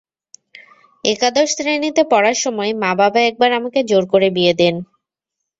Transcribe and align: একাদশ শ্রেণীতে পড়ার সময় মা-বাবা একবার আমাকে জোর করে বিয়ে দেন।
একাদশ 1.03 1.47
শ্রেণীতে 1.55 2.01
পড়ার 2.11 2.37
সময় 2.43 2.71
মা-বাবা 2.81 3.19
একবার 3.29 3.49
আমাকে 3.59 3.79
জোর 3.89 4.03
করে 4.13 4.27
বিয়ে 4.35 4.53
দেন। 4.59 4.75